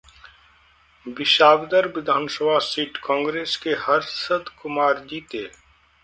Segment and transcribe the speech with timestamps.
[1.05, 5.43] विसावदर विधानसभा सीट: कांग्रेस के हर्षदकुमार जीते